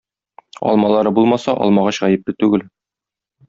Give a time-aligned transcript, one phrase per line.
[0.71, 2.69] Алмалары булмаса, алмагач гаепле түгел.